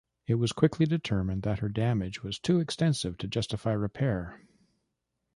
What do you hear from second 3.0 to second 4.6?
to justify repair.